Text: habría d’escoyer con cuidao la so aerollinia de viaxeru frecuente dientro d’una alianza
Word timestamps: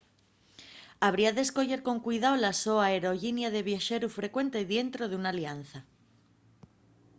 habría 1.05 1.31
d’escoyer 1.33 1.79
con 1.87 1.97
cuidao 2.05 2.35
la 2.39 2.51
so 2.63 2.75
aerollinia 2.85 3.49
de 3.55 3.61
viaxeru 3.69 4.07
frecuente 4.17 4.67
dientro 4.73 5.03
d’una 5.07 5.29
alianza 5.33 5.79